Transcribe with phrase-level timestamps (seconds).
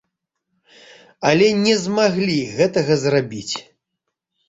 [1.33, 3.55] Але не змаглі гэтага зрабіць.